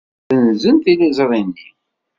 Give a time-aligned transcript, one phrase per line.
[0.31, 1.65] Ssenzen tiliẓri-nni.